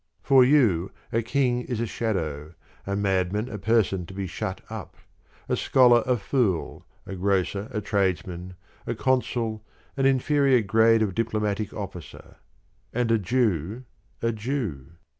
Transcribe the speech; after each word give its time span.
For 0.23 0.43
you 0.43 0.91
a 1.13 1.21
king 1.21 1.61
is 1.61 1.79
a 1.79 1.85
shadow, 1.85 2.55
a 2.87 2.95
madman 2.95 3.47
a 3.49 3.59
person 3.59 4.07
to 4.07 4.15
be 4.15 4.25
shut 4.25 4.59
up, 4.67 4.97
a 5.47 5.55
scholar 5.55 6.01
a 6.07 6.17
fool, 6.17 6.87
a 7.05 7.13
grocer 7.13 7.67
a 7.69 7.81
tradesman, 7.81 8.55
a 8.87 8.95
consul 8.95 9.63
an 9.95 10.07
inferior 10.07 10.63
grade 10.63 11.03
of 11.03 11.13
diplomatic 11.13 11.71
officer, 11.71 12.37
and 12.91 13.11
a 13.11 13.19
Jew 13.19 13.83
a 14.23 14.31
Jew. 14.31 14.93